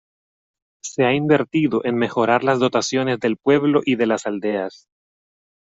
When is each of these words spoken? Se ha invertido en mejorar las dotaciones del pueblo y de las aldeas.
Se 0.83 1.05
ha 1.05 1.13
invertido 1.13 1.85
en 1.85 1.95
mejorar 1.95 2.43
las 2.43 2.57
dotaciones 2.57 3.19
del 3.19 3.37
pueblo 3.37 3.81
y 3.85 3.97
de 3.97 4.07
las 4.07 4.25
aldeas. 4.25 4.87